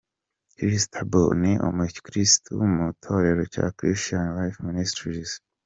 [0.57, 5.21] Christabel ni umukristu mu itorero cya Christian Life Ministry.